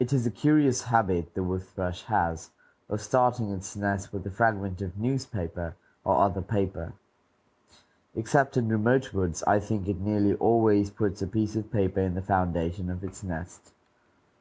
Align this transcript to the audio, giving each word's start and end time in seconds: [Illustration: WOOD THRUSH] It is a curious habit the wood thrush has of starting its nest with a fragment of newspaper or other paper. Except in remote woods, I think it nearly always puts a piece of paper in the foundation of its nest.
[Illustration: - -
WOOD 0.00 0.08
THRUSH] 0.08 0.18
It 0.18 0.20
is 0.20 0.26
a 0.26 0.30
curious 0.42 0.82
habit 0.82 1.34
the 1.34 1.42
wood 1.44 1.62
thrush 1.62 2.02
has 2.06 2.50
of 2.88 3.00
starting 3.00 3.52
its 3.52 3.76
nest 3.76 4.12
with 4.12 4.26
a 4.26 4.30
fragment 4.32 4.82
of 4.82 4.98
newspaper 4.98 5.76
or 6.02 6.16
other 6.16 6.42
paper. 6.42 6.94
Except 8.16 8.56
in 8.56 8.66
remote 8.68 9.14
woods, 9.14 9.44
I 9.44 9.60
think 9.60 9.86
it 9.86 10.00
nearly 10.00 10.34
always 10.34 10.90
puts 10.90 11.22
a 11.22 11.28
piece 11.28 11.54
of 11.54 11.70
paper 11.70 12.00
in 12.00 12.14
the 12.14 12.22
foundation 12.22 12.90
of 12.90 13.04
its 13.04 13.22
nest. 13.22 13.70